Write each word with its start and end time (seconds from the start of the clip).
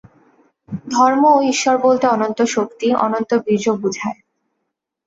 ধর্ম 0.87 1.23
ও 1.31 1.39
ঈশ্বর 1.43 1.75
বলতে 1.77 2.05
অনন্ত 2.07 2.39
শক্তি, 2.47 2.87
অনন্ত 2.97 3.31
বীর্য 3.45 3.65
বুঝায়। 3.81 4.19